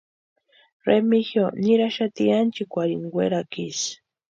[0.87, 3.91] Remigio niraxati ánchikwarhini werakwa isï.